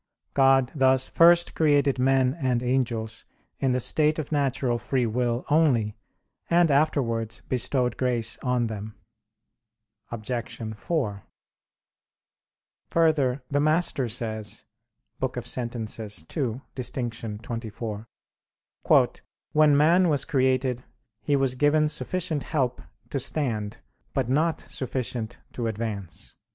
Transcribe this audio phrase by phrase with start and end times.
[0.33, 3.23] God thus first created men and angels
[3.59, 5.95] in the state of natural free will only;
[6.49, 8.95] and afterwards bestowed grace on them.
[10.09, 10.73] Obj.
[10.75, 11.23] 4:
[12.89, 14.65] Further, the Master says
[15.43, 15.75] (Sent.
[15.75, 18.05] ii, D, xxiv):
[19.51, 20.83] "When man was created
[21.21, 22.81] he was given sufficient help
[23.11, 23.77] to stand,
[24.15, 26.35] but not sufficient to advance."